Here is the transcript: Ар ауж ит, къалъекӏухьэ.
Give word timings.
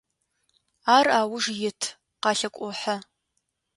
Ар 0.95 1.07
ауж 1.19 1.45
ит, 1.69 1.81
къалъекӏухьэ. 2.21 2.95